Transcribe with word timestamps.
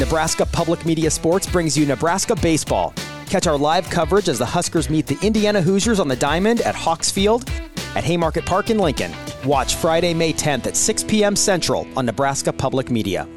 Nebraska 0.00 0.46
Public 0.46 0.86
Media 0.86 1.10
Sports 1.10 1.46
brings 1.46 1.76
you 1.76 1.84
Nebraska 1.84 2.34
Baseball. 2.34 2.94
Catch 3.26 3.46
our 3.46 3.58
live 3.58 3.88
coverage 3.90 4.30
as 4.30 4.38
the 4.38 4.46
Huskers 4.46 4.88
meet 4.88 5.06
the 5.06 5.18
Indiana 5.20 5.60
Hoosiers 5.60 6.00
on 6.00 6.08
the 6.08 6.16
Diamond 6.16 6.62
at 6.62 6.74
Hawks 6.74 7.10
Field 7.10 7.46
at 7.94 8.02
Haymarket 8.02 8.46
Park 8.46 8.70
in 8.70 8.78
Lincoln. 8.78 9.12
Watch 9.44 9.74
Friday, 9.74 10.14
May 10.14 10.32
10th 10.32 10.66
at 10.68 10.74
6 10.74 11.04
p.m. 11.04 11.36
Central 11.36 11.86
on 11.98 12.06
Nebraska 12.06 12.50
Public 12.50 12.90
Media. 12.90 13.28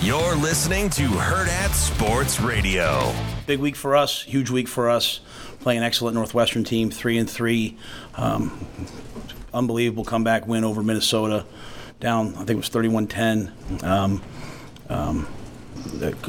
You're 0.00 0.36
listening 0.36 0.88
to 0.90 1.02
Hurrdat 1.08 1.74
Sports 1.74 2.40
Radio. 2.40 3.14
Big 3.46 3.60
week 3.60 3.76
for 3.76 3.94
us, 3.96 4.22
huge 4.22 4.48
week 4.48 4.68
for 4.68 4.88
us. 4.88 5.20
Playing 5.60 5.78
an 5.80 5.84
excellent 5.84 6.14
Northwestern 6.14 6.64
team, 6.64 6.90
three 6.90 7.18
and 7.18 7.28
three. 7.28 7.76
Um, 8.14 8.66
unbelievable 9.54 10.04
comeback 10.04 10.46
win 10.46 10.64
over 10.64 10.82
Minnesota, 10.82 11.46
down 12.00 12.34
I 12.34 12.44
think 12.44 12.50
it 12.50 12.56
was 12.56 12.70
31-10. 12.70 13.82
Um, 13.84 14.22
um, 14.88 15.26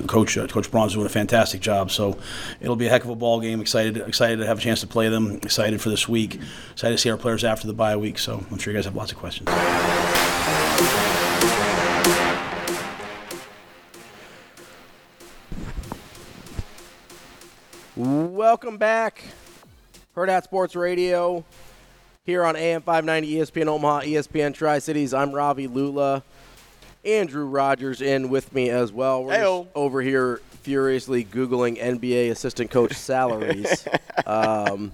coach 0.08 0.38
uh, 0.38 0.48
Coach 0.48 0.72
Braun's 0.72 0.94
doing 0.94 1.05
a 1.05 1.09
fantastic 1.09 1.62
job. 1.62 1.91
So 1.91 2.17
it'll 2.59 2.76
be 2.76 2.88
a 2.88 2.90
heck 2.90 3.03
of 3.03 3.09
a 3.09 3.16
ball 3.16 3.40
game. 3.40 3.62
Excited 3.62 3.98
excited 3.98 4.38
to 4.38 4.45
have 4.45 4.58
a 4.58 4.62
chance 4.62 4.81
to 4.81 4.88
play 4.88 5.09
them. 5.09 5.40
Excited 5.44 5.81
for 5.81 5.90
this 5.90 6.08
week. 6.08 6.40
Excited 6.72 6.95
to 6.95 6.98
see 6.98 7.09
our 7.09 7.17
players 7.17 7.44
after 7.44 7.67
the 7.67 7.73
bye 7.73 7.98
week. 7.98 8.17
So 8.20 8.44
I'm 8.52 8.58
sure 8.58 8.73
you 8.73 8.77
guys 8.77 8.86
have 8.86 8.95
lots 8.95 9.12
of 9.12 9.17
questions. 9.17 9.50
Welcome 17.95 18.78
back. 18.78 19.23
Hurrdat 20.16 20.44
Sports 20.44 20.76
Radio 20.76 21.44
here 22.26 22.44
on 22.44 22.56
AM 22.56 22.82
590 22.82 23.36
ESPN 23.36 23.68
Omaha, 23.68 24.02
ESPN 24.02 24.54
Tri 24.54 24.80
Cities. 24.80 25.14
I'm 25.14 25.32
Ravi 25.32 25.68
Lulla. 25.68 26.24
Andrew 27.04 27.45
Rogers 27.45 28.02
in 28.02 28.30
with 28.30 28.52
me 28.54 28.70
as 28.72 28.92
well. 28.92 29.23
We're 29.23 29.66
over 29.76 30.02
here 30.02 30.38
furiously 30.64 31.23
Googling 31.23 31.80
NBA 31.80 32.32
assistant 32.32 32.72
coach 32.72 32.94
salaries. 32.95 33.88
um, 34.26 34.92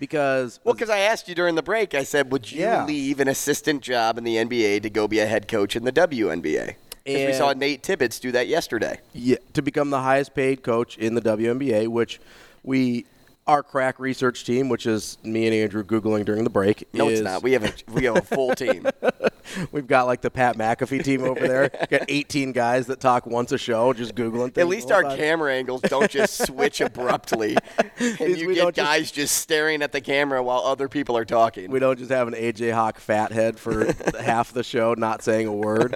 because 0.00 0.58
Well, 0.64 0.74
because 0.74 0.90
I 0.90 0.98
asked 0.98 1.28
you 1.28 1.36
during 1.36 1.54
the 1.54 1.62
break, 1.62 1.94
I 1.94 2.02
said, 2.02 2.32
would 2.32 2.50
you 2.50 2.62
Yeah. 2.62 2.84
leave 2.86 3.20
an 3.20 3.28
assistant 3.28 3.82
job 3.82 4.18
in 4.18 4.24
the 4.24 4.34
NBA 4.36 4.82
to 4.82 4.90
go 4.90 5.06
be 5.06 5.20
a 5.20 5.26
head 5.26 5.46
coach 5.46 5.76
in 5.76 5.84
the 5.84 5.92
WNBA? 5.92 6.74
Because 7.04 7.26
we 7.26 7.32
saw 7.32 7.52
Nate 7.52 7.82
Tibbetts 7.84 8.18
do 8.20 8.32
that 8.32 8.48
yesterday. 8.48 8.98
yeah, 9.12 9.36
to 9.54 9.62
become 9.62 9.90
the 9.90 10.00
highest 10.00 10.34
paid 10.34 10.62
coach 10.64 10.96
in 10.98 11.14
the 11.14 11.20
WNBA, 11.20 11.86
which 11.88 12.20
we 12.64 13.06
our 13.46 13.62
crack 13.62 13.98
research 13.98 14.44
team, 14.44 14.68
which 14.68 14.86
is 14.86 15.18
me 15.24 15.46
and 15.46 15.54
Andrew 15.54 15.82
googling 15.82 16.24
during 16.24 16.44
the 16.44 16.50
break. 16.50 16.86
No, 16.94 17.08
is, 17.08 17.20
it's 17.20 17.24
not. 17.24 17.42
We 17.42 17.52
have 17.52 17.64
a 17.64 17.72
we 17.92 18.04
have 18.04 18.16
a 18.16 18.22
full 18.22 18.54
team. 18.54 18.86
We've 19.72 19.86
got 19.86 20.06
like 20.06 20.20
the 20.20 20.30
Pat 20.30 20.56
McAfee 20.56 21.04
team 21.04 21.24
over 21.24 21.40
there. 21.40 21.68
got 21.90 22.04
18 22.08 22.52
guys 22.52 22.86
that 22.86 23.00
talk 23.00 23.26
once 23.26 23.52
a 23.52 23.58
show, 23.58 23.92
just 23.92 24.14
googling. 24.14 24.54
Things 24.54 24.58
At 24.58 24.68
least 24.68 24.90
our 24.90 25.02
time. 25.02 25.16
camera 25.18 25.52
angles 25.52 25.82
don't 25.82 26.10
just 26.10 26.46
switch 26.46 26.80
abruptly, 26.80 27.56
and 27.98 28.20
you 28.20 28.54
get 28.54 28.56
don't 28.56 28.74
just- 28.74 28.76
guys 28.76 29.10
just 29.10 29.36
staring 29.36 29.82
at 29.82 29.92
the 29.92 30.00
camera 30.00 30.42
while 30.42 30.60
other 30.60 30.88
people 30.88 31.16
are 31.16 31.24
talking. 31.24 31.70
We 31.70 31.80
don't 31.80 31.98
just 31.98 32.10
have 32.10 32.28
an 32.28 32.34
AJ 32.34 32.72
Hawk 32.72 32.98
fathead 32.98 33.58
for 33.58 33.92
half 34.20 34.52
the 34.52 34.62
show, 34.62 34.94
not 34.94 35.22
saying 35.22 35.48
a 35.48 35.52
word. 35.52 35.94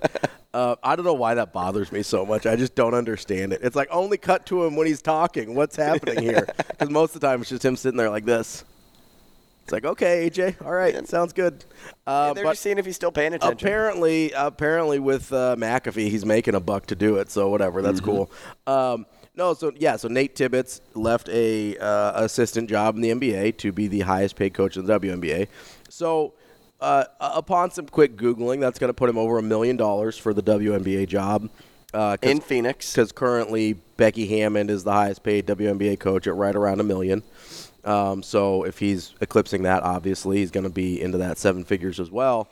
Uh, 0.57 0.75
I 0.83 0.97
don't 0.97 1.05
know 1.05 1.13
why 1.13 1.35
that 1.35 1.53
bothers 1.53 1.93
me 1.93 2.03
so 2.03 2.25
much. 2.25 2.47
I 2.47 2.57
just 2.57 2.75
don't 2.75 2.95
understand 2.95 3.53
it. 3.53 3.61
It's 3.63 3.77
like 3.77 3.89
only 3.91 4.17
cut 4.17 4.47
to 4.47 4.65
him 4.65 4.75
when 4.75 4.87
he's 4.87 5.03
talking. 5.03 5.55
What's 5.55 5.77
happening 5.77 6.23
here? 6.23 6.49
Because 6.57 6.89
most 6.89 7.15
of 7.15 7.21
the 7.21 7.27
time 7.27 7.36
it's 7.41 7.51
just 7.51 7.65
him 7.65 7.77
sitting 7.77 7.99
there 7.99 8.11
like 8.11 8.25
this. 8.25 8.65
It's 9.65 9.73
like, 9.73 9.85
okay, 9.85 10.31
AJ, 10.31 10.65
all 10.65 10.71
right, 10.73 11.09
sounds 11.09 11.33
good. 11.33 11.65
Uh, 12.07 12.33
They're 12.35 12.45
just 12.45 12.63
seeing 12.63 12.79
if 12.79 12.87
he's 12.87 12.95
still 12.95 13.11
paying 13.11 13.35
attention. 13.35 13.59
apparently, 13.59 14.31
apparently 14.31 15.01
with 15.01 15.33
uh, 15.33 15.57
McAfee, 15.59 16.09
he's 16.09 16.25
making 16.25 16.55
a 16.55 16.61
buck 16.61 16.87
to 16.87 16.95
do 16.95 17.17
it. 17.17 17.31
So 17.33 17.49
whatever, 17.49 17.83
that's 17.83 18.01
Mm-hmm. 18.01 18.11
cool. 18.11 18.31
Um, 18.69 19.07
no, 19.35 19.55
so 19.55 19.73
yeah, 19.77 19.97
so 19.97 20.07
Nate 20.07 20.37
Tibbetts 20.37 20.81
left 20.95 21.29
a 21.31 21.77
uh, 21.79 22.23
assistant 22.25 22.71
job 22.71 22.95
in 22.95 23.01
the 23.03 23.11
NBA 23.11 23.59
to 23.59 23.73
be 23.73 23.89
the 23.89 24.01
highest 24.01 24.37
paid 24.37 24.55
coach 24.55 24.77
in 24.77 24.87
the 24.87 25.01
WNBA. 25.01 25.49
So 25.89 26.35
uh, 26.81 27.05
upon 27.21 27.73
some 27.73 27.87
quick 27.89 28.17
googling, 28.17 28.61
that's 28.61 28.79
going 28.79 28.89
to 28.91 28.95
put 28.95 29.11
him 29.11 29.19
over 29.19 29.37
a 29.39 29.43
million 29.43 29.77
dollars 29.77 30.17
for 30.17 30.33
the 30.33 30.43
WNBA 30.45 31.09
job. 31.09 31.51
Uh, 31.95 32.17
in 32.23 32.41
Phoenix. 32.41 32.93
because 32.93 33.13
currently 33.13 33.75
Becky 33.97 34.27
Hammon 34.27 34.69
is 34.69 34.85
the 34.85 34.93
highest 34.93 35.23
paid 35.23 35.47
WNBA 35.47 35.99
coach 35.99 36.27
at 36.27 36.35
right 36.35 36.55
around 36.55 36.81
a 36.81 36.85
million. 36.85 37.23
Um, 37.85 38.23
so 38.23 38.65
if 38.65 38.79
he's 38.79 39.15
eclipsing 39.21 39.63
that, 39.63 39.83
obviously 39.83 40.39
he's 40.39 40.51
going 40.51 40.65
to 40.65 40.71
be 40.71 41.01
into 41.01 41.19
that 41.19 41.39
seven 41.39 41.65
figures 41.65 42.01
as 42.01 42.11
well. 42.11 42.49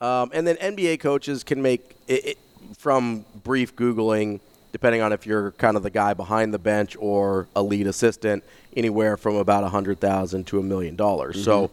Um, 0.00 0.30
and 0.32 0.46
then 0.46 0.56
NBA 0.56 1.00
coaches 1.00 1.42
can 1.42 1.60
make 1.60 1.96
it, 2.06 2.24
it, 2.24 2.38
from 2.78 3.24
brief 3.42 3.74
googling, 3.74 4.40
depending 4.72 5.02
on 5.02 5.12
if 5.12 5.26
you're 5.26 5.50
kind 5.52 5.76
of 5.76 5.82
the 5.82 5.90
guy 5.90 6.14
behind 6.14 6.54
the 6.54 6.58
bench 6.58 6.96
or 7.00 7.48
a 7.56 7.62
lead 7.62 7.86
assistant, 7.86 8.44
anywhere 8.76 9.16
from 9.16 9.36
about 9.36 9.64
a 9.64 9.68
hundred 9.68 10.00
thousand 10.00 10.46
to 10.48 10.58
a 10.58 10.62
million 10.62 10.96
dollars. 10.96 11.42
So. 11.44 11.70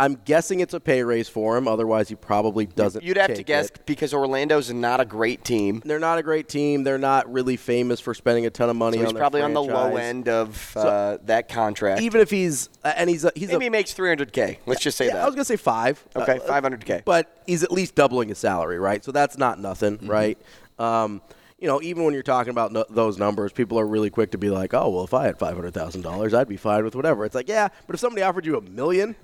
I'm 0.00 0.14
guessing 0.24 0.60
it's 0.60 0.72
a 0.72 0.80
pay 0.80 1.02
raise 1.04 1.28
for 1.28 1.56
him. 1.56 1.68
Otherwise, 1.68 2.08
he 2.08 2.14
probably 2.14 2.64
doesn't. 2.66 3.04
You'd 3.04 3.18
have 3.18 3.34
to 3.34 3.42
guess 3.42 3.66
it. 3.68 3.82
because 3.84 4.14
Orlando's 4.14 4.72
not 4.72 4.98
a 5.00 5.04
great 5.04 5.44
team. 5.44 5.82
They're 5.84 5.98
not 5.98 6.18
a 6.18 6.22
great 6.22 6.48
team. 6.48 6.84
They're 6.84 6.96
not 6.98 7.30
really 7.30 7.56
famous 7.56 8.00
for 8.00 8.14
spending 8.14 8.46
a 8.46 8.50
ton 8.50 8.70
of 8.70 8.76
money 8.76 8.96
So 8.96 9.02
he's 9.02 9.12
on 9.12 9.16
probably 9.18 9.42
on 9.42 9.52
the 9.52 9.62
low 9.62 9.96
end 9.96 10.28
of 10.28 10.76
uh, 10.76 11.18
that 11.24 11.48
contract. 11.50 12.00
Even 12.00 12.20
if 12.22 12.30
he's 12.30 12.70
uh, 12.82 12.92
and 12.96 13.10
he's 13.10 13.24
a, 13.24 13.32
he's 13.36 13.48
Maybe 13.48 13.66
he 13.66 13.70
makes 13.70 13.92
300k. 13.92 14.58
Let's 14.66 14.80
just 14.80 14.96
say 14.96 15.06
yeah, 15.06 15.12
that. 15.14 15.22
I 15.22 15.26
was 15.26 15.34
gonna 15.34 15.44
say 15.44 15.56
five. 15.56 16.02
Okay, 16.16 16.38
Uh, 16.38 16.60
500K. 16.60 17.04
But 17.04 17.42
he's 17.46 17.62
at 17.62 17.70
least 17.70 17.94
doubling 17.94 18.30
his 18.30 18.38
salary, 18.38 18.78
right? 18.78 19.04
So 19.04 19.12
that's 19.12 19.36
not 19.36 19.58
nothing, 19.60 19.98
Mm-hmm. 19.98 20.10
right? 20.10 20.38
Um, 20.78 21.20
you 21.58 21.66
know, 21.68 21.82
even 21.82 22.04
when 22.04 22.14
you're 22.14 22.22
talking 22.22 22.52
about 22.52 22.72
no, 22.72 22.86
those 22.88 23.18
numbers, 23.18 23.52
people 23.52 23.78
are 23.78 23.86
really 23.86 24.08
quick 24.08 24.30
to 24.30 24.38
be 24.38 24.48
like, 24.48 24.72
"Oh, 24.72 24.88
well, 24.88 25.04
if 25.04 25.12
I 25.12 25.26
had 25.26 25.38
five 25.38 25.56
hundred 25.56 25.74
thousand 25.74 26.00
dollars, 26.00 26.32
I'd 26.32 26.48
be 26.48 26.56
fine 26.56 26.84
with 26.84 26.94
whatever." 26.96 27.26
It's 27.26 27.34
like, 27.34 27.48
yeah, 27.48 27.68
but 27.86 27.92
if 27.92 28.00
somebody 28.00 28.22
offered 28.22 28.46
you 28.46 28.56
a 28.56 28.62
million, 28.62 29.14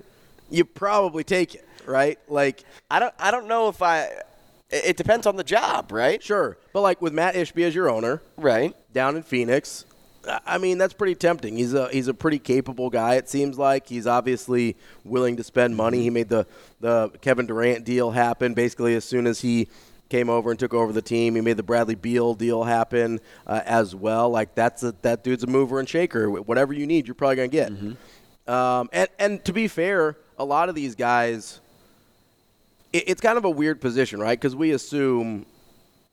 you 0.49 0.65
probably 0.65 1.23
take 1.23 1.55
it, 1.55 1.65
right? 1.85 2.17
Like, 2.27 2.63
I 2.89 2.99
don't. 2.99 3.13
I 3.19 3.31
don't 3.31 3.47
know 3.47 3.69
if 3.69 3.81
I. 3.81 4.09
It 4.69 4.97
depends 4.97 5.25
on 5.25 5.37
the 5.37 5.43
job, 5.45 5.91
right? 5.93 6.21
sure, 6.21 6.57
but 6.73 6.81
like 6.81 7.01
with 7.01 7.13
Mat 7.13 7.35
Ishbia 7.35 7.67
as 7.67 7.75
your 7.75 7.89
owner, 7.89 8.21
Right. 8.37 8.75
down 8.93 9.15
in 9.15 9.23
Phoenix. 9.23 9.85
I- 10.45 10.57
mean, 10.57 10.77
that's 10.77 10.93
pretty 10.93 11.15
tempting. 11.15 11.55
He's 11.55 11.73
a 11.73 11.87
he's 11.87 12.09
a 12.09 12.13
pretty 12.13 12.37
capable 12.39 12.89
guy. 12.89 13.15
It 13.15 13.29
seems 13.29 13.57
like 13.57 13.87
he's 13.87 14.05
obviously 14.05 14.75
willing 15.05 15.37
to 15.37 15.43
spend 15.43 15.77
money. 15.77 16.01
He 16.03 16.09
made 16.09 16.27
the 16.27 16.45
the 16.81 17.09
Kevin 17.21 17.45
Durant 17.45 17.85
deal 17.85 18.11
happen 18.11 18.53
basically 18.53 18.93
as 18.95 19.05
soon 19.05 19.25
as 19.25 19.39
he 19.39 19.69
came 20.09 20.29
over 20.29 20.49
and 20.51 20.59
took 20.59 20.73
over 20.73 20.91
the 20.91 21.01
team. 21.01 21.35
He 21.35 21.41
made 21.41 21.55
the 21.55 21.63
Bradley 21.63 21.95
Beal 21.95 22.33
deal 22.33 22.65
happen 22.65 23.21
uh, 23.45 23.61
as 23.65 23.95
well. 23.95 24.29
Like 24.29 24.53
that's 24.53 24.83
a, 24.83 24.93
that 25.01 25.23
dude's 25.23 25.43
a 25.43 25.47
mover 25.47 25.79
and 25.79 25.87
shaker. 25.87 26.29
Whatever 26.29 26.73
you 26.73 26.85
need, 26.85 27.07
you're 27.07 27.15
probably 27.15 27.37
gonna 27.37 27.47
get. 27.47 27.71
Um, 28.53 28.89
and 28.91 29.07
and 29.19 29.45
to 29.45 29.53
be 29.53 29.69
fair, 29.69 30.17
a 30.37 30.45
lot 30.45 30.69
of 30.69 30.75
these 30.75 30.95
guys, 30.95 31.59
it, 32.93 33.03
it's 33.07 33.21
kind 33.21 33.37
of 33.37 33.45
a 33.45 33.49
weird 33.49 33.81
position, 33.81 34.19
right? 34.19 34.39
Because 34.39 34.55
we 34.55 34.71
assume 34.71 35.45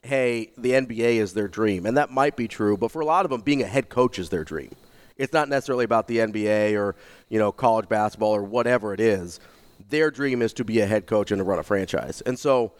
hey, 0.05 0.51
the 0.59 0.73
NBA 0.73 1.17
is 1.17 1.33
their 1.33 1.49
dream. 1.49 1.87
And 1.87 1.97
that 1.97 2.11
might 2.11 2.37
be 2.37 2.47
true, 2.47 2.77
but 2.77 2.91
for 2.91 3.01
a 3.01 3.07
lot 3.07 3.25
of 3.25 3.31
them, 3.31 3.41
being 3.41 3.63
a 3.63 3.67
head 3.67 3.89
coach 3.89 4.19
is 4.19 4.29
their 4.29 4.45
dream. 4.45 4.75
It's 5.17 5.33
not 5.33 5.49
necessarily 5.49 5.85
about 5.85 6.09
the 6.09 6.19
NBA 6.19 6.79
or, 6.79 6.95
you 7.29 7.39
know, 7.39 7.51
college 7.53 7.89
basketball 7.89 8.35
or 8.35 8.43
whatever 8.43 8.93
it 8.93 9.01
is. 9.01 9.41
Their 9.89 10.11
dream 10.11 10.43
is 10.43 10.53
to 10.55 10.65
be 10.65 10.81
a 10.81 10.87
head 10.87 11.07
coach 11.07 11.31
and 11.31 11.39
to 11.39 11.45
run 11.45 11.59
a 11.59 11.63
franchise. 11.63 12.21
And 12.21 12.39
so 12.39 12.73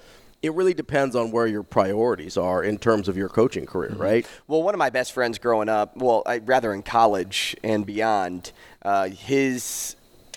it 0.43 0.53
really 0.53 0.75
depends 0.75 1.17
on 1.17 1.31
where 1.31 1.47
your 1.47 1.63
priorities 1.63 2.37
are 2.37 2.63
in 2.63 2.77
terms 2.77 3.09
of 3.09 3.17
your 3.17 3.29
coaching 3.29 3.65
career, 3.65 3.95
right? 3.97 4.27
Well, 4.47 4.63
one 4.63 4.75
of 4.75 4.79
my 4.79 4.91
best 4.91 5.13
friends 5.13 5.39
growing 5.39 5.71
up, 5.71 5.97
well, 5.97 6.23
I, 6.27 6.39
rather 6.39 6.75
in 6.75 6.83
college 6.83 7.57
and 7.65 7.87
beyond, 7.87 8.53
uh, 8.83 9.09
his 9.09 9.97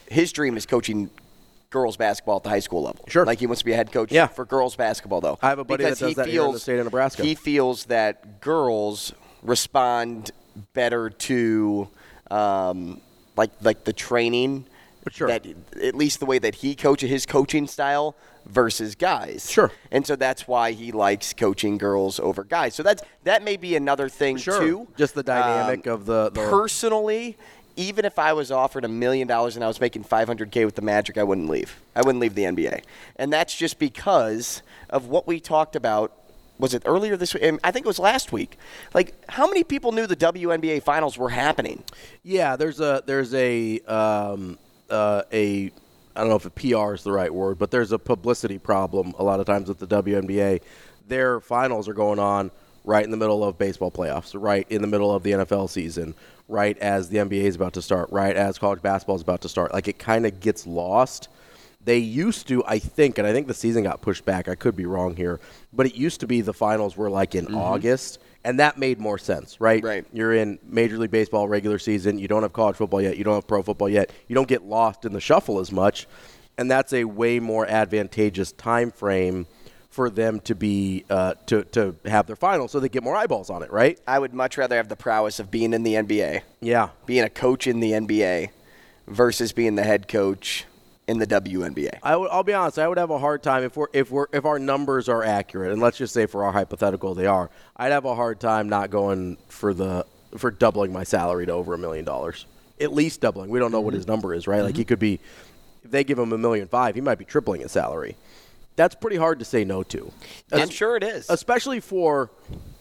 his 0.10 0.32
dream 0.32 0.58
is 0.58 0.66
coaching 0.66 1.10
girls 1.70 1.98
basketball 1.98 2.38
at 2.38 2.44
the 2.44 2.50
high 2.50 2.60
school 2.60 2.84
level. 2.84 3.04
Sure. 3.08 3.26
Like 3.26 3.40
he 3.40 3.48
wants 3.48 3.60
to 3.60 3.66
be 3.66 3.74
a 3.74 3.76
head 3.76 3.92
coach 3.92 4.12
Yeah. 4.12 4.28
for 4.28 4.46
girls 4.46 4.76
basketball, 4.76 5.20
though. 5.22 5.38
I 5.42 5.50
have 5.50 5.60
a 5.60 5.64
buddy 5.66 5.84
that 5.84 5.90
because 5.90 6.00
does 6.00 6.10
he 6.10 6.14
that 6.16 6.26
feels, 6.26 6.34
here 6.34 6.46
in 6.46 6.52
the 6.54 6.60
state 6.60 6.80
of 6.80 6.86
Nebraska. 6.86 7.24
He 7.24 7.36
feels 7.36 7.86
that 7.86 8.40
girls 8.42 9.12
respond 9.44 10.32
better 10.74 11.10
to 11.10 11.90
um, 12.32 13.02
like 13.36 13.52
like 13.62 13.84
the 13.84 13.94
training. 13.94 14.66
Sure. 15.10 15.28
That 15.30 15.46
at 15.82 15.96
least 15.96 16.20
the 16.20 16.26
way 16.26 16.38
that 16.40 16.56
he 16.56 16.76
coaches 16.76 17.10
his 17.10 17.26
coaching 17.26 17.66
style 17.68 18.14
versus 18.46 18.94
guys. 18.96 19.50
Sure. 19.50 19.72
And 19.90 20.06
so 20.06 20.18
that's 20.18 20.50
why 20.50 20.74
he 20.74 20.92
likes 20.92 21.32
coaching 21.34 21.78
girls 21.78 22.20
over 22.20 22.44
guys. 22.44 22.76
So 22.76 22.84
that's 22.84 23.02
that 23.24 23.42
may 23.42 23.56
be 23.56 23.78
another 23.78 24.10
thing 24.10 24.36
Sure. 24.36 24.60
too. 24.60 24.88
Just 24.98 25.16
the 25.16 25.24
dynamic 25.24 25.88
Um, 25.88 25.94
of 25.94 26.06
the, 26.06 26.30
the 26.32 26.42
Personally, 26.50 27.38
even 27.78 28.04
if 28.04 28.20
I 28.20 28.34
was 28.34 28.52
offered 28.52 28.84
a 28.84 28.90
million 28.90 29.28
dollars 29.28 29.56
and 29.56 29.64
I 29.64 29.68
was 29.68 29.80
making 29.80 30.04
500k 30.04 30.66
with 30.66 30.76
the 30.76 30.82
Magic, 30.82 31.18
I 31.18 31.24
wouldn't 31.24 31.48
leave. 31.48 31.80
I 31.96 32.02
wouldn't 32.02 32.20
leave 32.20 32.36
the 32.36 32.44
NBA, 32.44 32.84
and 33.16 33.32
that's 33.32 33.56
just 33.56 33.80
because 33.80 34.62
of 34.90 35.08
what 35.08 35.28
we 35.28 35.40
talked 35.40 35.76
about. 35.76 36.12
Was 36.60 36.74
it 36.74 36.82
earlier 36.88 37.16
this 37.16 37.36
week? 37.36 37.44
I 37.64 37.70
think 37.70 37.86
it 37.86 37.88
was 37.88 38.00
last 38.00 38.32
week. 38.32 38.58
Like, 38.92 39.14
how 39.30 39.46
many 39.46 39.64
people 39.64 39.92
knew 39.92 40.08
the 40.08 40.16
WNBA 40.16 40.82
finals 40.82 41.16
were 41.16 41.30
happening? 41.30 41.84
Yeah, 42.24 42.56
there's 42.56 42.80
a 42.80 43.04
there's 43.06 43.32
a 43.36 43.80
um, 43.82 44.58
uh, 44.90 45.22
a 45.32 45.72
I 46.16 46.20
don't 46.22 46.30
know 46.30 46.36
if 46.36 46.46
a 46.46 46.50
PR 46.50 46.96
is 46.96 47.04
the 47.04 47.12
right 47.12 47.32
word, 47.32 47.60
but 47.60 47.70
there's 47.70 47.92
a 47.92 48.00
publicity 48.00 48.58
problem 48.58 49.14
a 49.20 49.24
lot 49.24 49.40
of 49.40 49.46
times 49.46 49.68
with 49.68 49.78
the 49.78 49.86
WNBA. 49.86 50.62
Their 51.08 51.40
finals 51.40 51.88
are 51.88 51.94
going 51.94 52.18
on 52.18 52.50
right 52.88 53.04
in 53.04 53.12
the 53.12 53.18
middle 53.18 53.44
of 53.44 53.58
baseball 53.58 53.92
playoffs, 53.92 54.32
right 54.34 54.66
in 54.70 54.82
the 54.82 54.88
middle 54.88 55.14
of 55.14 55.22
the 55.22 55.32
NFL 55.32 55.70
season, 55.70 56.16
right 56.48 56.78
as 56.78 57.10
the 57.10 57.18
NBA 57.18 57.44
is 57.44 57.56
about 57.56 57.74
to 57.74 57.82
start, 57.82 58.10
right 58.12 58.36
as 58.36 58.58
college 58.58 58.82
basketball 58.82 59.18
is 59.18 59.22
about 59.22 59.42
to 59.42 59.50
start. 59.50 59.74
Like 59.74 59.90
it 59.90 60.00
kind 60.00 60.26
of 60.26 60.40
gets 60.40 60.66
lost. 60.66 61.28
They 61.84 61.98
used 61.98 62.48
to, 62.48 62.64
I 62.66 62.80
think, 62.80 63.18
and 63.18 63.28
I 63.28 63.34
think 63.34 63.48
the 63.48 63.54
season 63.54 63.84
got 63.84 64.02
pushed 64.02 64.24
back. 64.24 64.48
I 64.48 64.56
could 64.56 64.76
be 64.76 64.86
wrong 64.86 65.18
here, 65.18 65.42
but 65.74 65.86
it 65.86 65.96
used 65.96 66.22
to 66.22 66.28
be 66.28 66.40
the 66.40 66.54
finals 66.54 66.96
were 66.96 67.10
like 67.10 67.36
in 67.36 67.46
mm-hmm. 67.46 67.58
August, 67.58 68.20
and 68.46 68.60
that 68.60 68.78
made 68.78 69.00
more 69.00 69.18
sense, 69.18 69.60
right? 69.60 69.84
Right. 69.84 70.06
You're 70.14 70.34
in 70.34 70.58
Major 70.64 70.98
League 70.98 71.12
Baseball 71.12 71.50
regular 71.50 71.80
season. 71.80 72.20
You 72.20 72.30
don't 72.30 72.44
have 72.44 72.54
college 72.54 72.78
football 72.78 73.02
yet. 73.02 73.18
You 73.18 73.26
don't 73.26 73.36
have 73.36 73.48
pro 73.48 73.64
football 73.64 73.90
yet. 73.90 74.12
You 74.30 74.36
don't 74.36 74.48
get 74.48 74.64
lost 74.64 75.04
in 75.04 75.12
the 75.12 75.22
shuffle 75.22 75.60
as 75.60 75.74
much, 75.74 76.08
and 76.58 76.72
that's 76.72 76.94
a 76.94 77.04
way 77.04 77.42
more 77.42 77.68
advantageous 77.68 78.54
time 78.54 78.92
frame 78.92 79.46
for 79.98 80.12
them 80.12 80.40
to 80.42 80.54
be 80.54 81.04
uh, 81.10 81.34
to 81.48 81.64
to 81.64 81.96
have 82.06 82.28
their 82.28 82.36
final, 82.36 82.68
so 82.68 82.80
they 82.80 82.88
get 82.88 83.02
more 83.02 83.16
eyeballs 83.16 83.50
on 83.50 83.64
it, 83.64 83.72
right? 83.72 84.00
I 84.08 84.20
would 84.20 84.32
much 84.32 84.56
rather 84.56 84.76
have 84.76 84.90
the 84.90 84.96
prowess 84.96 85.40
of 85.40 85.50
being 85.50 85.74
in 85.74 85.82
the 85.82 85.96
NBA, 85.96 86.42
Yeah. 86.62 86.90
being 87.08 87.24
a 87.24 87.32
coach 87.32 87.66
in 87.66 87.80
the 87.80 87.94
NBA, 87.94 88.50
versus 89.08 89.52
being 89.54 89.74
the 89.74 89.82
head 89.82 90.08
coach 90.08 90.66
in 91.08 91.18
the 91.18 91.26
WNBA. 91.26 91.98
I 92.04 92.16
would, 92.16 92.30
I'll 92.30 92.44
be 92.44 92.54
honest. 92.54 92.78
I 92.78 92.88
would 92.88 93.00
have 93.00 93.10
a 93.10 93.18
hard 93.18 93.42
time 93.42 93.64
if 93.64 93.76
we're 93.76 93.88
if 93.92 94.12
we're 94.12 94.28
if 94.32 94.46
our 94.46 94.60
numbers 94.60 95.10
are 95.10 95.24
accurate, 95.24 95.72
and 95.72 95.82
let's 95.82 95.98
just 95.98 96.14
say 96.14 96.28
for 96.28 96.44
our 96.44 96.52
hypothetical 96.52 97.16
they 97.16 97.26
are. 97.26 97.50
I'd 97.76 97.92
have 97.92 98.06
a 98.06 98.14
hard 98.14 98.40
time 98.40 98.70
not 98.70 98.92
going 98.92 99.38
for 99.48 99.74
the 99.74 100.06
for 100.38 100.52
doubling 100.52 100.94
my 100.94 101.06
salary 101.06 101.48
to 101.48 101.54
over 101.54 101.74
a 101.74 101.78
million 101.80 102.06
dollars, 102.06 102.46
at 102.80 102.94
least 102.94 103.22
doubling. 103.22 103.50
We 103.50 103.58
don't 103.58 103.72
know 103.72 103.82
what 103.82 103.96
his 103.96 104.06
number 104.06 104.36
is, 104.36 104.46
right? 104.46 104.62
Like 104.62 104.78
he 104.78 104.86
could 104.86 105.00
be, 105.00 105.20
if 105.84 105.90
they 105.90 106.04
give 106.04 106.20
him 106.20 106.34
a 106.34 106.38
million 106.38 106.68
five, 106.68 106.94
he 106.94 107.02
might 107.02 107.18
be 107.18 107.26
tripling 107.26 107.62
his 107.62 107.72
salary. 107.72 108.16
That's 108.78 108.96
pretty 108.96 109.18
hard 109.18 109.40
to 109.40 109.46
say 109.46 109.66
no 109.66 109.84
to. 109.84 110.10
I'm 110.54 110.62
Es- 110.62 110.72
sure 110.72 110.96
it 110.96 111.04
is. 111.04 111.26
especially 111.30 111.82
for 111.82 112.30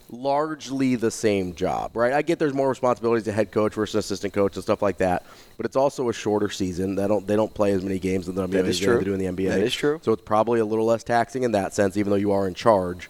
largely 0.09 0.95
the 0.95 1.11
same 1.11 1.53
job, 1.53 1.95
right? 1.97 2.13
I 2.13 2.21
get 2.21 2.39
there's 2.39 2.53
more 2.53 2.69
responsibilities 2.69 3.27
a 3.27 3.31
head 3.33 3.51
coach 3.51 3.73
versus 3.73 3.95
assistant 4.05 4.33
coach 4.33 4.55
and 4.55 4.63
stuff 4.63 4.81
like 4.81 4.97
that, 4.99 5.25
but 5.57 5.65
it's 5.65 5.75
also 5.75 6.07
a 6.07 6.13
shorter 6.13 6.49
season. 6.49 6.95
They 6.95 7.07
don't 7.07 7.27
they 7.27 7.35
don't 7.35 7.53
play 7.53 7.73
as 7.73 7.83
many 7.83 7.99
games 7.99 8.27
in 8.29 8.35
the 8.35 8.43
is 8.43 8.65
as 8.67 8.79
they 8.79 9.03
do 9.03 9.13
in 9.13 9.19
the 9.19 9.25
NBA. 9.25 9.49
That 9.49 9.59
is 9.59 9.73
true. 9.73 9.99
So 10.03 10.13
it's 10.13 10.21
probably 10.23 10.59
a 10.61 10.65
little 10.65 10.85
less 10.85 11.03
taxing 11.03 11.43
in 11.43 11.51
that 11.51 11.73
sense, 11.73 11.97
even 11.97 12.09
though 12.11 12.15
you 12.17 12.31
are 12.31 12.47
in 12.47 12.53
charge. 12.53 13.09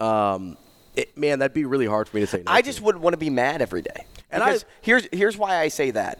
Um, 0.00 0.56
it, 0.96 1.16
man, 1.16 1.38
that'd 1.38 1.54
be 1.54 1.64
really 1.64 1.86
hard 1.86 2.08
for 2.08 2.16
me 2.16 2.20
to 2.20 2.26
say. 2.26 2.38
No 2.38 2.52
I 2.52 2.60
to. 2.60 2.66
just 2.66 2.80
wouldn't 2.82 3.02
want 3.02 3.14
to 3.14 3.18
be 3.18 3.30
mad 3.30 3.62
every 3.62 3.82
day. 3.82 4.04
And 4.30 4.42
Because 4.44 4.64
I- 4.64 4.66
here's 4.82 5.08
here's 5.12 5.36
why 5.38 5.56
I 5.58 5.68
say 5.68 5.92
that. 5.92 6.18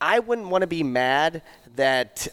I 0.00 0.18
wouldn't 0.20 0.48
want 0.48 0.62
to 0.62 0.66
be 0.68 0.82
mad 0.82 1.42
that 1.76 2.28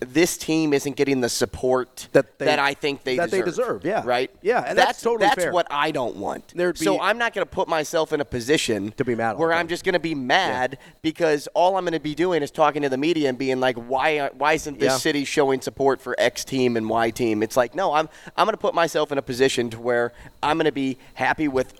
this 0.00 0.36
team 0.38 0.72
isn't 0.72 0.96
getting 0.96 1.20
the 1.20 1.28
support 1.28 2.08
That 2.12 2.38
they- 2.38 2.58
I 2.58 2.72
think 2.74 3.04
they 3.04 3.16
that 3.16 3.30
they 3.30 3.42
deserve. 3.42 3.82
deserve, 3.82 3.84
yeah. 3.84 4.02
Right? 4.04 4.30
Yeah, 4.42 4.64
and 4.66 4.76
that's 4.78 5.00
totally 5.02 5.26
that's 5.28 5.42
fair. 5.44 5.52
what 5.52 5.66
I 5.70 5.90
don't 5.90 6.16
want. 6.16 6.54
So 6.74 7.00
I'm 7.00 7.18
not 7.18 7.34
going 7.34 7.46
to 7.46 7.50
put 7.50 7.68
myself 7.68 8.12
in 8.12 8.20
a 8.20 8.24
position 8.24 8.92
To 8.96 9.04
be 9.04 9.14
mad 9.14 9.36
where 9.38 9.52
I'm 9.52 9.68
just 9.68 9.84
going 9.84 9.92
to 9.92 9.98
be 9.98 10.14
mad 10.14 10.78
because 11.02 11.48
all 11.54 11.76
I'm 11.76 11.84
going 11.84 11.92
to 11.92 12.00
be 12.00 12.14
doing 12.14 12.42
is 12.42 12.50
talking 12.50 12.82
to 12.82 12.88
the 12.88 12.96
media 12.96 13.28
and 13.28 13.36
being 13.38 13.60
like, 13.60 13.76
why 13.76 14.30
why 14.38 14.54
isn't 14.54 14.78
this 14.78 14.92
Yeah. 14.92 14.96
city 14.98 15.24
showing 15.24 15.60
support 15.60 16.00
for 16.00 16.14
X 16.18 16.44
team 16.44 16.76
and 16.76 16.88
Y 16.88 17.10
team? 17.10 17.42
It's 17.42 17.56
like, 17.56 17.74
no, 17.74 17.92
I'm 17.92 18.08
I'm 18.36 18.46
going 18.46 18.54
to 18.54 18.60
put 18.60 18.74
myself 18.74 19.12
in 19.12 19.18
a 19.18 19.22
position 19.22 19.68
to 19.70 19.80
where 19.80 20.12
I'm 20.42 20.56
going 20.56 20.64
to 20.64 20.72
be 20.72 20.96
happy 21.14 21.46
with 21.48 21.74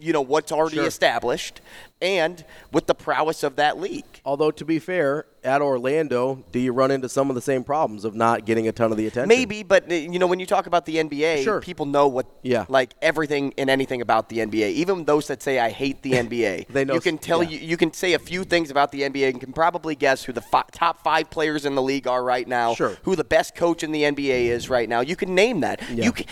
you 0.00 0.12
know 0.12 0.20
what's 0.22 0.52
already 0.52 0.76
Sure. 0.76 0.86
established 0.86 1.60
and 2.00 2.44
with 2.72 2.86
the 2.86 2.94
prowess 2.94 3.42
of 3.42 3.56
that 3.56 3.78
league. 3.80 4.04
Although 4.24 4.50
to 4.52 4.64
be 4.64 4.78
fair, 4.78 5.26
at 5.42 5.60
Orlando, 5.62 6.42
do 6.52 6.58
you 6.58 6.72
run 6.72 6.90
into 6.90 7.08
some 7.08 7.28
of 7.30 7.34
the 7.34 7.40
same 7.40 7.64
problems 7.64 8.04
of 8.04 8.14
not 8.14 8.44
getting 8.46 8.66
a 8.68 8.72
ton 8.72 8.90
of 8.90 8.96
the 8.98 9.06
attention? 9.06 9.28
Maybe, 9.28 9.62
but 9.62 9.90
uh, 9.90 9.94
you 9.94 10.18
know, 10.18 10.26
when 10.26 10.38
you 10.40 10.46
talk 10.46 10.66
about 10.66 10.86
the 10.86 10.96
NBA, 10.96 11.42
Sure. 11.44 11.60
people 11.60 11.86
know 11.86 12.06
what, 12.08 12.26
Yeah. 12.42 12.64
like 12.68 12.92
everything 13.02 13.52
and 13.58 13.68
anything 13.70 14.00
about 14.00 14.28
the 14.28 14.38
NBA. 14.40 14.70
Even 14.72 15.04
those 15.04 15.26
that 15.28 15.42
say 15.42 15.58
I 15.58 15.70
hate 15.70 16.02
the 16.02 16.12
NBA, 16.24 16.66
They 16.70 16.84
know 16.84 16.94
You 16.94 17.00
can 17.00 17.18
tell 17.18 17.42
yeah. 17.42 17.50
you, 17.50 17.58
you 17.58 17.76
can 17.76 17.92
say 17.92 18.12
a 18.14 18.18
few 18.18 18.44
things 18.44 18.70
about 18.70 18.92
the 18.92 19.02
NBA 19.02 19.28
and 19.30 19.40
can 19.40 19.52
probably 19.52 19.94
guess 19.94 20.24
who 20.24 20.32
the 20.32 20.40
fi- 20.42 20.64
top 20.72 21.02
five 21.02 21.30
players 21.30 21.64
in 21.64 21.74
the 21.74 21.82
league 21.82 22.06
are 22.06 22.22
right 22.22 22.46
now. 22.46 22.74
Sure. 22.74 22.96
Who 23.04 23.16
the 23.16 23.24
best 23.24 23.54
coach 23.54 23.82
in 23.82 23.92
the 23.92 24.02
NBA 24.04 24.46
is 24.46 24.68
right 24.70 24.88
now. 24.88 25.00
You 25.00 25.16
can 25.16 25.34
name 25.34 25.60
that. 25.60 25.80
Yeah. 25.90 26.04
You 26.04 26.12
can, 26.12 26.26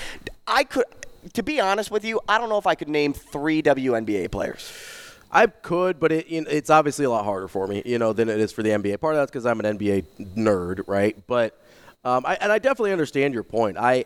I 0.47 0.65
could. 0.65 0.85
To 1.35 1.43
be 1.43 1.61
honest 1.61 1.91
with 1.91 2.05
you, 2.05 2.21
I 2.29 2.39
don't 2.39 2.49
know 2.49 2.59
if 2.59 2.67
I 2.67 2.75
could 2.75 2.89
name 2.89 3.13
three 3.13 3.63
WNBA 3.63 4.31
players. 4.31 4.73
I 5.31 5.47
could, 5.47 5.99
but 5.99 6.13
it, 6.13 6.27
you 6.29 6.43
know, 6.43 6.51
it's 6.51 6.69
obviously 6.69 7.05
a 7.07 7.11
lot 7.11 7.25
harder 7.25 7.49
for 7.49 7.67
me, 7.67 7.83
you 7.87 7.99
know, 7.99 8.13
than 8.13 8.29
it 8.29 8.39
is 8.39 8.53
for 8.53 8.63
the 8.63 8.71
NBA. 8.71 9.01
Part 9.01 9.15
of 9.15 9.21
that's 9.21 9.31
because 9.31 9.47
I'm 9.47 9.61
an 9.61 9.79
NBA 9.79 10.05
nerd, 10.37 10.83
right? 10.87 11.17
But 11.27 11.59
um, 12.05 12.27
I, 12.27 12.35
and 12.41 12.53
I 12.53 12.59
definitely 12.59 12.93
understand 12.93 13.33
your 13.33 13.43
point. 13.45 13.79
I, 13.79 14.05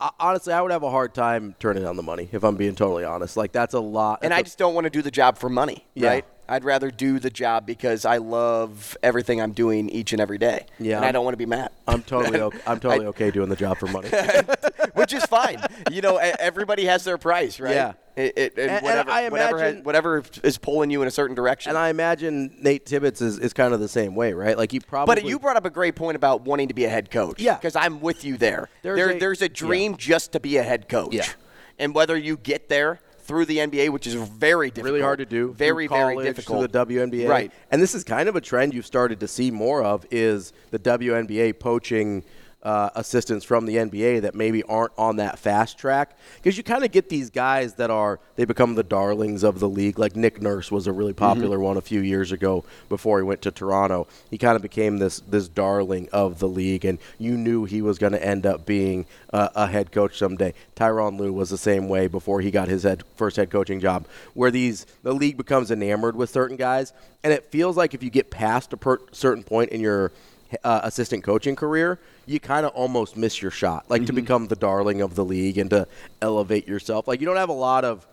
I 0.00 0.10
honestly, 0.20 0.52
I 0.52 0.60
would 0.60 0.72
have 0.72 0.82
a 0.82 0.90
hard 0.90 1.14
time 1.14 1.54
turning 1.60 1.84
down 1.84 1.96
the 1.96 2.02
money 2.02 2.28
if 2.30 2.44
I'm 2.44 2.56
being 2.56 2.74
totally 2.74 3.04
honest. 3.04 3.36
Like 3.38 3.52
that's 3.52 3.72
a 3.72 3.80
lot. 3.80 4.18
And 4.22 4.34
I 4.34 4.40
a- 4.40 4.42
just 4.42 4.58
don't 4.58 4.74
want 4.74 4.84
to 4.84 4.90
do 4.90 5.00
the 5.00 5.10
job 5.10 5.38
for 5.38 5.48
money, 5.48 5.86
Yeah. 5.94 6.08
right? 6.08 6.24
I'd 6.48 6.62
rather 6.64 6.92
do 6.92 7.18
the 7.18 7.30
job 7.30 7.66
because 7.66 8.04
I 8.04 8.18
love 8.18 8.96
everything 9.02 9.40
I'm 9.40 9.50
doing 9.50 9.88
each 9.88 10.12
and 10.12 10.20
every 10.20 10.38
day. 10.38 10.66
Yeah, 10.78 10.98
and 10.98 11.04
I 11.04 11.10
don't 11.10 11.24
want 11.24 11.32
to 11.32 11.38
be 11.38 11.46
mad. 11.46 11.70
I'm 11.88 12.02
totally, 12.02 12.40
okay, 12.42 12.58
I'm 12.66 12.78
totally 12.78 13.06
okay 13.06 13.32
doing 13.32 13.48
the 13.48 13.56
job 13.56 13.78
for 13.78 13.86
money. 13.88 14.08
which 14.96 15.12
is 15.12 15.24
fine. 15.26 15.60
You 15.90 16.00
know, 16.02 16.16
everybody 16.16 16.84
has 16.86 17.04
their 17.04 17.18
price, 17.18 17.60
right? 17.60 17.74
Yeah. 17.74 17.92
It, 18.16 18.32
it, 18.38 18.52
and, 18.58 18.60
And- 18.60 18.70
and 18.70 18.82
whatever, 18.84 19.10
I 19.10 19.28
whatever, 19.28 19.58
has, 19.58 19.66
imagine- 19.68 19.84
whatever 19.84 20.22
is 20.42 20.56
pulling 20.58 20.90
you 20.90 21.02
in 21.02 21.08
a 21.08 21.10
certain 21.10 21.36
direction. 21.36 21.70
and 21.70 21.78
I 21.78 21.90
imagine 21.90 22.56
Nate 22.60 22.86
Tibbetts 22.86 23.20
is, 23.20 23.38
is 23.38 23.52
kind 23.52 23.74
of 23.74 23.80
the 23.80 23.88
same 23.88 24.14
way, 24.14 24.32
right? 24.32 24.56
Like 24.56 24.72
he 24.72 24.80
probably. 24.80 25.14
but 25.14 25.24
you 25.24 25.38
brought 25.38 25.56
up 25.56 25.66
a 25.66 25.70
great 25.70 25.96
point 25.96 26.16
about 26.16 26.40
wanting 26.42 26.68
to 26.68 26.74
be 26.74 26.84
a 26.84 26.88
head 26.88 27.10
coach. 27.10 27.40
Yeah. 27.40 27.56
Because 27.56 27.76
I'm 27.76 28.00
with 28.00 28.24
you 28.24 28.36
there. 28.38 28.70
There's 28.82 28.96
there 28.96 29.10
a- 29.10 29.18
there's 29.18 29.42
a 29.42 29.48
dream 29.50 29.96
just 29.98 30.32
to 30.32 30.40
be 30.40 30.56
a 30.56 30.62
head 30.62 30.88
coach. 30.88 31.12
Yeah. 31.14 31.26
And 31.78 31.94
whether 31.94 32.16
you 32.16 32.38
get 32.38 32.70
there 32.70 33.00
through 33.18 33.44
the 33.44 33.58
NBA, 33.58 33.90
which 33.90 34.06
is 34.06 34.14
very 34.14 34.68
difficult. 34.70 34.84
really 34.92 35.02
hard 35.02 35.18
to 35.18 35.26
do. 35.26 35.52
Very, 35.52 35.88
through 35.88 35.96
very 35.96 36.22
difficult. 36.22 36.62
To 36.62 36.68
the 36.68 36.86
WNBA, 36.86 37.28
Right. 37.28 37.52
And 37.72 37.82
this 37.82 37.94
is 37.94 38.02
kind 38.04 38.28
of 38.28 38.36
a 38.36 38.40
trend 38.40 38.72
you've 38.72 38.86
started 38.86 39.20
to 39.20 39.28
see 39.28 39.50
more 39.50 39.82
of 39.82 40.06
is 40.10 40.52
the 40.70 40.78
WNBA 40.78 41.58
poaching 41.58 42.22
uh, 42.66 42.90
assistants 42.96 43.44
from 43.44 43.64
the 43.64 43.76
NBA 43.76 44.22
that 44.22 44.34
maybe 44.34 44.62
aren't 44.64 44.90
on 44.98 45.16
that 45.16 45.38
fast 45.38 45.78
track 45.78 46.18
because 46.36 46.56
you 46.58 46.64
kind 46.64 46.84
of 46.84 46.90
get 46.90 47.08
these 47.08 47.30
guys 47.30 47.74
that 47.74 47.90
are 47.90 48.18
they 48.34 48.44
become 48.44 48.74
the 48.74 48.82
darlings 48.82 49.44
of 49.44 49.60
the 49.60 49.68
league. 49.68 49.98
Like 50.00 50.16
Nick 50.16 50.42
Nurse 50.42 50.70
was 50.72 50.86
a 50.88 50.92
really 50.92 51.12
Mm-hmm. 51.12 51.24
popular 51.24 51.60
one 51.60 51.76
a 51.76 51.80
few 51.80 52.00
years 52.00 52.32
ago 52.32 52.64
before 52.88 53.18
he 53.18 53.22
went 53.24 53.40
to 53.42 53.52
Toronto. 53.52 54.08
He 54.30 54.36
kind 54.38 54.56
of 54.56 54.62
became 54.62 54.98
this 54.98 55.20
this 55.20 55.48
darling 55.48 56.08
of 56.12 56.40
the 56.40 56.48
league, 56.48 56.84
and 56.84 56.98
you 57.18 57.36
knew 57.36 57.64
he 57.64 57.80
was 57.80 57.98
going 57.98 58.12
to 58.12 58.22
end 58.26 58.44
up 58.44 58.66
being 58.66 59.06
uh, 59.32 59.48
a 59.54 59.68
head 59.68 59.92
coach 59.92 60.18
someday. 60.18 60.52
Tyronn 60.74 61.18
Lue 61.20 61.32
was 61.32 61.50
the 61.50 61.56
same 61.58 61.88
way 61.88 62.08
before 62.08 62.40
he 62.40 62.50
got 62.50 62.66
his 62.68 62.82
head, 62.82 63.04
first 63.16 63.36
head 63.36 63.50
coaching 63.50 63.78
job, 63.78 64.06
where 64.34 64.50
these 64.50 64.84
the 65.04 65.14
league 65.14 65.36
becomes 65.36 65.70
enamored 65.70 66.16
with 66.16 66.30
certain 66.30 66.56
guys, 66.56 66.92
and 67.22 67.32
it 67.32 67.44
feels 67.52 67.76
like 67.76 67.94
if 67.94 68.02
you 68.02 68.10
get 68.10 68.30
past 68.30 68.72
a 68.72 68.76
per- 68.76 69.00
certain 69.12 69.44
point 69.44 69.70
in 69.70 69.80
your 69.80 70.10
uh, 70.64 70.80
assistant 70.84 71.24
coaching 71.24 71.56
career, 71.56 71.98
you 72.26 72.40
kind 72.40 72.66
of 72.66 72.72
almost 72.72 73.16
miss 73.16 73.40
your 73.40 73.50
shot, 73.50 73.84
like 73.88 74.06
to 74.06 74.12
become 74.12 74.48
the 74.48 74.56
darling 74.56 75.00
of 75.00 75.14
the 75.14 75.24
league 75.24 75.58
and 75.58 75.70
to 75.70 75.86
elevate 76.20 76.66
yourself. 76.66 77.08
Like 77.08 77.20
you 77.20 77.26
don't 77.26 77.36
have 77.36 77.48
a 77.48 77.54
lot 77.54 77.84
of. 77.84 78.06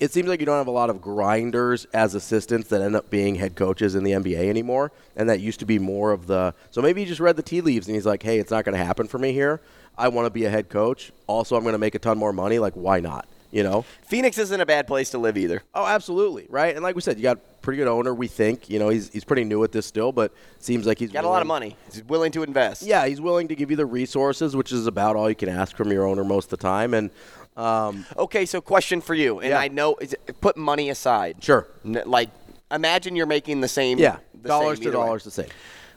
It 0.00 0.10
seems 0.10 0.26
like 0.26 0.40
you 0.40 0.46
don't 0.46 0.58
have 0.58 0.66
a 0.66 0.72
lot 0.72 0.90
of 0.90 1.00
grinders 1.00 1.84
as 1.94 2.16
assistants 2.16 2.68
that 2.70 2.82
end 2.82 2.96
up 2.96 3.08
being 3.08 3.36
head 3.36 3.54
coaches 3.54 3.94
in 3.94 4.02
the 4.02 4.10
NBA 4.10 4.48
anymore, 4.48 4.90
and 5.14 5.28
that 5.28 5.38
used 5.38 5.60
to 5.60 5.66
be 5.66 5.78
more 5.78 6.10
of 6.10 6.26
the. 6.26 6.54
So 6.72 6.82
maybe 6.82 7.02
he 7.02 7.06
just 7.06 7.20
read 7.20 7.36
the 7.36 7.42
tea 7.42 7.60
leaves 7.60 7.86
and 7.86 7.94
he's 7.94 8.06
like, 8.06 8.22
"Hey, 8.22 8.38
it's 8.38 8.50
not 8.50 8.64
going 8.64 8.76
to 8.76 8.84
happen 8.84 9.06
for 9.06 9.18
me 9.18 9.32
here. 9.32 9.60
I 9.96 10.08
want 10.08 10.26
to 10.26 10.30
be 10.30 10.44
a 10.44 10.50
head 10.50 10.68
coach. 10.68 11.12
Also, 11.26 11.56
I'm 11.56 11.62
going 11.62 11.74
to 11.74 11.78
make 11.78 11.94
a 11.94 11.98
ton 11.98 12.18
more 12.18 12.32
money. 12.32 12.58
Like, 12.58 12.74
why 12.74 13.00
not? 13.00 13.28
You 13.52 13.62
know? 13.62 13.84
Phoenix 14.06 14.38
isn't 14.38 14.60
a 14.60 14.66
bad 14.66 14.86
place 14.86 15.10
to 15.10 15.18
live 15.18 15.36
either. 15.36 15.62
Oh, 15.74 15.86
absolutely, 15.86 16.46
right. 16.48 16.74
And 16.74 16.82
like 16.82 16.94
we 16.96 17.02
said, 17.02 17.18
you 17.18 17.22
got 17.22 17.38
pretty 17.60 17.76
good 17.76 17.86
owner. 17.86 18.12
We 18.14 18.26
think, 18.26 18.68
you 18.70 18.78
know, 18.78 18.88
he's 18.88 19.10
he's 19.12 19.24
pretty 19.24 19.44
new 19.44 19.62
at 19.62 19.70
this 19.72 19.84
still, 19.86 20.10
but 20.10 20.32
seems 20.58 20.86
like 20.86 20.98
he's 20.98 21.12
Got 21.12 21.24
a 21.24 21.28
lot 21.28 21.42
of 21.42 21.46
money. 21.46 21.76
He's 21.92 22.02
willing 22.04 22.32
to 22.32 22.42
invest. 22.42 22.82
Yeah, 22.82 23.06
he's 23.06 23.20
willing 23.20 23.48
to 23.48 23.54
give 23.54 23.70
you 23.70 23.76
the 23.76 23.86
resources, 23.86 24.56
which 24.56 24.72
is 24.72 24.86
about 24.86 25.16
all 25.16 25.28
you 25.28 25.36
can 25.36 25.50
ask 25.50 25.76
from 25.76 25.92
your 25.92 26.06
owner 26.06 26.24
most 26.24 26.46
of 26.46 26.50
the 26.50 26.56
time. 26.56 26.94
And 26.94 27.10
um, 27.56 28.06
Okay, 28.16 28.46
so 28.46 28.60
question 28.62 29.00
for 29.02 29.14
you, 29.14 29.40
and 29.40 29.50
Yeah. 29.50 29.58
I 29.60 29.68
know 29.68 29.96
put 30.40 30.56
money 30.56 30.88
aside. 30.88 31.36
Sure. 31.44 31.68
N- 31.84 32.02
Like, 32.06 32.30
imagine 32.70 33.14
you're 33.16 33.26
making 33.26 33.60
the 33.60 33.68
same. 33.68 33.98
yeah, 33.98 34.16
the 34.40 34.48
dollars 34.48 34.78
same 34.78 34.84
to 34.84 34.88
either 34.88 34.98
way. 34.98 35.04
dollars 35.06 35.24
the 35.24 35.30
same. 35.30 35.48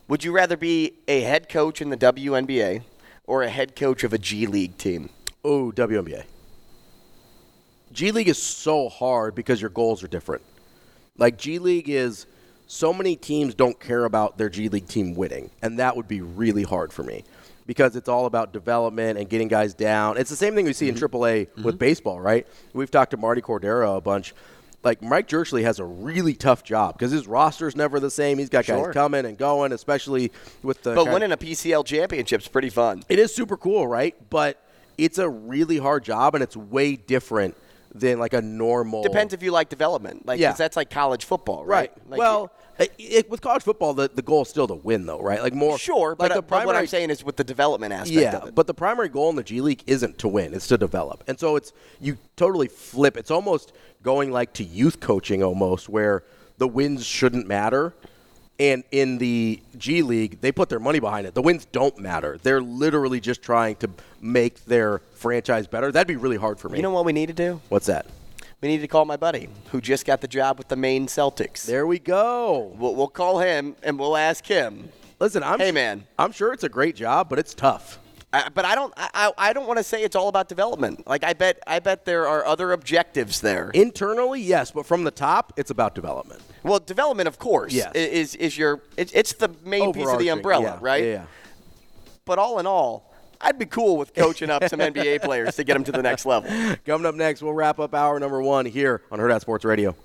Would 0.09 0.25
you 0.25 0.33
rather 0.33 0.57
be 0.57 0.93
a 1.07 1.21
head 1.21 1.47
coach 1.47 1.81
in 1.81 1.89
the 1.89 1.97
WNBA 1.97 2.81
or 3.23 3.43
a 3.43 3.49
head 3.49 3.77
coach 3.77 4.03
of 4.03 4.11
a 4.11 4.17
G 4.17 4.45
League 4.45 4.77
team? 4.77 5.09
Oh, 5.45 5.71
WNBA. 5.71 6.25
G 7.95 8.11
League 8.11 8.27
is 8.27 8.41
so 8.41 8.89
hard 8.89 9.35
because 9.35 9.61
your 9.61 9.69
goals 9.69 10.03
are 10.03 10.07
different. 10.07 10.43
Like 11.17 11.37
G 11.37 11.59
League 11.59 11.89
is 11.89 12.27
so 12.67 12.93
many 12.93 13.15
teams 13.15 13.55
don't 13.55 13.79
care 13.79 14.03
about 14.03 14.37
their 14.37 14.49
G 14.49 14.67
League 14.67 14.87
team 14.87 15.15
winning, 15.15 15.49
and 15.61 15.79
that 15.79 15.95
would 15.95 16.07
be 16.07 16.19
really 16.19 16.63
hard 16.63 16.91
for 16.91 17.03
me 17.03 17.23
because 17.65 17.95
it's 17.95 18.09
all 18.09 18.25
about 18.25 18.51
development 18.51 19.17
and 19.17 19.29
getting 19.29 19.47
guys 19.47 19.73
down. 19.73 20.17
It's 20.17 20.29
the 20.29 20.35
same 20.35 20.55
thing 20.55 20.65
we 20.65 20.73
see 20.73 20.89
in 20.89 20.95
mm-hmm. 20.95 21.05
AAA 21.05 21.47
with 21.55 21.65
mm-hmm. 21.65 21.77
baseball, 21.77 22.19
right? 22.19 22.45
We've 22.73 22.91
talked 22.91 23.11
to 23.11 23.17
Marty 23.17 23.41
Cordero 23.41 23.97
a 23.97 24.01
bunch. 24.01 24.33
like 24.83 25.01
Mike 25.01 25.27
Jirschele 25.29 25.63
has 25.63 25.79
a 25.79 25.85
really 25.85 26.35
tough 26.35 26.63
job 26.63 26.95
because 26.95 27.11
his 27.11 27.27
roster's 27.27 27.77
never 27.77 28.01
the 28.01 28.11
same. 28.11 28.37
He's 28.37 28.49
got 28.49 28.65
Sure. 28.65 28.87
guys 28.87 28.93
coming 28.93 29.25
and 29.25 29.37
going, 29.37 29.71
especially 29.71 30.33
with 30.61 30.83
the. 30.83 30.93
But 30.93 31.05
winning 31.05 31.31
a 31.31 31.37
PCL 31.37 31.85
championship's 31.85 32.49
pretty 32.49 32.69
fun. 32.69 33.03
it 33.07 33.19
is 33.19 33.33
super 33.33 33.55
cool, 33.55 33.87
right? 33.87 34.15
But 34.29 34.61
it's 34.97 35.17
a 35.17 35.29
really 35.29 35.77
hard 35.77 36.03
job, 36.03 36.35
and 36.35 36.43
it's 36.43 36.57
way 36.57 36.97
different 36.97 37.55
than 37.95 38.19
like 38.19 38.33
a 38.33 38.41
normal. 38.41 39.01
Depends 39.01 39.33
if 39.33 39.41
you 39.41 39.51
like 39.51 39.69
development. 39.69 40.25
Like, 40.25 40.39
yeah. 40.39 40.51
that's 40.51 40.75
like 40.75 40.89
college 40.89 41.25
football, 41.25 41.65
right? 41.65 41.89
Right. 41.91 42.09
Like, 42.09 42.19
well, 42.19 42.51
it, 42.77 42.93
it- 42.97 43.29
with 43.29 43.41
college 43.41 43.63
football, 43.63 43.93
the, 43.93 44.09
the 44.13 44.21
goal 44.21 44.41
is 44.41 44.49
still 44.49 44.67
to 44.67 44.75
win, 44.75 45.05
though, 45.05 45.21
right? 45.21 45.41
Like 45.41 45.53
more. 45.53 45.79
sure, 45.79 46.09
like 46.11 46.17
but, 46.17 46.27
the 46.33 46.37
uh, 46.39 46.41
but 46.41 46.65
what 46.65 46.75
I'm 46.75 46.87
saying 46.87 47.09
is 47.09 47.23
with 47.23 47.37
the 47.37 47.43
development 47.43 47.93
aspect 47.93 48.11
Yeah, 48.19 48.37
of 48.37 48.49
it. 48.49 48.55
but 48.55 48.67
the 48.67 48.73
primary 48.73 49.09
goal 49.09 49.29
in 49.29 49.37
the 49.37 49.43
G 49.43 49.61
League 49.61 49.83
isn't 49.87 50.17
to 50.19 50.27
win; 50.27 50.53
it's 50.53 50.67
to 50.67 50.77
develop. 50.77 51.23
And 51.27 51.39
so 51.39 51.55
it's 51.55 51.71
you 52.01 52.17
totally 52.35 52.67
flip. 52.67 53.15
It's 53.17 53.31
almost 53.31 53.71
going 54.03 54.31
like 54.31 54.53
to 54.53 54.63
youth 54.63 54.99
coaching, 54.99 55.41
almost 55.41 55.87
where 55.89 56.23
the 56.57 56.67
wins 56.67 57.05
shouldn't 57.05 57.47
matter. 57.47 57.93
And 58.59 58.83
in 58.91 59.17
the 59.17 59.61
G 59.77 60.01
League, 60.01 60.39
they 60.39 60.51
put 60.51 60.69
their 60.69 60.79
money 60.79 60.99
behind 60.99 61.27
it. 61.27 61.33
The 61.33 61.41
wins 61.41 61.65
don't 61.65 61.99
matter. 61.99 62.37
They're 62.41 62.61
literally 62.61 63.19
just 63.19 63.41
trying 63.41 63.75
to 63.77 63.89
make 64.21 64.63
their 64.65 64.99
franchise 65.13 65.67
better. 65.67 65.91
That'd 65.91 66.07
be 66.07 66.15
really 66.15 66.37
hard 66.37 66.57
for 66.59 66.69
me. 66.69 66.77
you 66.77 66.83
know 66.83 66.91
what 66.91 67.05
we 67.05 67.11
need 67.13 67.27
to 67.27 67.33
do? 67.33 67.59
What's 67.69 67.87
that? 67.87 68.05
We 68.61 68.69
need 68.69 68.79
to 68.79 68.87
call 68.87 69.03
my 69.05 69.17
buddy 69.17 69.49
who 69.71 69.81
just 69.81 70.05
got 70.05 70.21
the 70.21 70.27
job 70.27 70.57
with 70.57 70.69
the 70.69 70.77
Maine 70.77 71.07
Celtics. 71.07 71.65
There 71.65 71.85
we 71.85 71.99
go. 71.99 72.73
We'll, 72.77 72.95
we'll 72.95 73.09
call 73.09 73.39
him 73.39 73.75
and 73.83 73.99
we'll 73.99 74.15
ask 74.15 74.45
him. 74.45 74.89
Listen, 75.19 75.43
I'm 75.43 75.59
Hey, 75.59 75.71
man. 75.71 76.05
I'm 76.17 76.31
sure 76.31 76.53
it's 76.53 76.63
a 76.63 76.69
great 76.69 76.95
job, 76.95 77.29
but 77.29 77.37
it's 77.37 77.53
tough. 77.53 77.99
I, 78.35 78.49
but 78.49 78.65
I 78.65 78.75
don't. 78.75 78.93
I, 78.97 79.31
I 79.37 79.53
don't 79.53 79.67
want 79.67 79.77
to 79.77 79.83
say 79.83 80.03
it's 80.03 80.15
all 80.15 80.27
about 80.27 80.49
development. 80.49 81.07
Like 81.07 81.23
I 81.23 81.33
bet. 81.33 81.59
I 81.65 81.79
bet 81.79 82.05
there 82.05 82.27
are 82.27 82.45
other 82.45 82.71
objectives 82.73 83.41
there. 83.41 83.69
Internally, 83.73 84.41
yes, 84.41 84.71
but 84.71 84.85
from 84.85 85.03
the 85.03 85.11
top, 85.11 85.53
it's 85.57 85.71
about 85.71 85.95
development. 85.95 86.41
well, 86.63 86.79
development, 86.79 87.27
of 87.27 87.39
course, 87.39 87.73
Yes. 87.73 87.93
is 87.95 88.35
is 88.35 88.57
your. 88.57 88.81
It's, 88.97 89.11
it's 89.13 89.33
the 89.33 89.49
main 89.63 89.93
piece 89.93 90.07
of 90.09 90.19
the 90.19 90.29
umbrella, 90.29 90.63
yeah, 90.63 90.77
right? 90.81 91.03
Yeah, 91.03 91.09
yeah. 91.11 91.25
But 92.25 92.39
all 92.39 92.59
in 92.59 92.65
all, 92.67 93.13
I'd 93.39 93.57
be 93.59 93.65
cool 93.65 93.97
with 93.97 94.13
coaching 94.13 94.49
up 94.49 94.67
some 94.67 94.79
NBA 94.91 95.21
players 95.21 95.55
to 95.57 95.63
get 95.63 95.73
them 95.75 95.83
to 95.85 95.91
the 95.91 96.01
next 96.01 96.25
level. 96.25 96.49
Coming 96.85 97.05
up 97.05 97.15
next, 97.15 97.41
we'll 97.41 97.53
wrap 97.53 97.79
up 97.79 97.93
hour 97.93 98.19
number 98.19 98.41
one 98.41 98.65
here 98.65 99.01
on 99.11 99.19
Hurrdat 99.19 99.41
Sports 99.41 99.63
Radio. 99.65 99.95